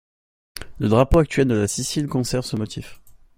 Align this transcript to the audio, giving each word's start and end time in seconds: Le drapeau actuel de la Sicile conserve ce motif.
Le 0.79 0.87
drapeau 0.89 1.19
actuel 1.19 1.47
de 1.47 1.53
la 1.53 1.67
Sicile 1.67 2.07
conserve 2.07 2.43
ce 2.43 2.55
motif. 2.55 2.99